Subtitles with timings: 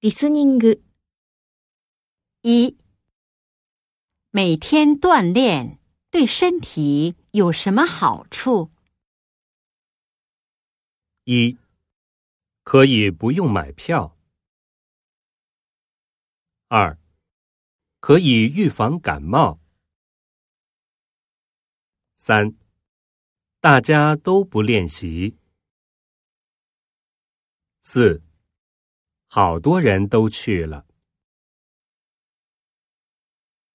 [0.00, 0.82] リスニング。
[2.42, 2.76] 一、
[4.30, 5.78] 每天锻炼
[6.10, 8.70] 对身体有什么好处？
[11.24, 11.56] 一、
[12.64, 14.16] 可以不用买票。
[16.66, 16.98] 二、
[18.00, 19.60] 可以预防感冒。
[22.16, 22.56] 三、
[23.60, 25.36] 大家都不练习。
[27.80, 28.22] 四、
[29.29, 30.86] 好多人都去了。